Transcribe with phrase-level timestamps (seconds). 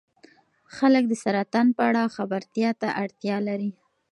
[0.75, 3.71] خلک د سرطان په اړه خبرتیا ته اړتیا لري.